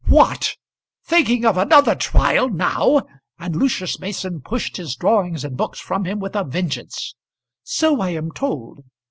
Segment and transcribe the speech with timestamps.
[0.07, 0.55] "What!
[1.05, 3.03] thinking of another trial now?"
[3.37, 7.13] and Lucius Mason pushed his drawings and books from him with a vengeance.
[7.61, 8.83] "So I am told."